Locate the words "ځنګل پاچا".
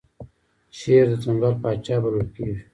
1.23-1.95